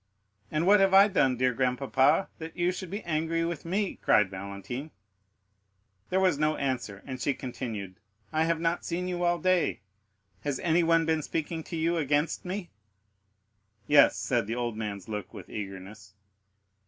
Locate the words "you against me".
11.75-12.71